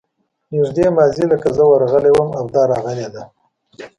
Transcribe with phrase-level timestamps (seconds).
[0.53, 3.23] نږدې ماضي لکه زه ورغلی یم او دا راغلې ده.